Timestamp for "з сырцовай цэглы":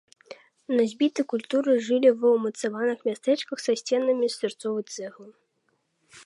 4.31-5.29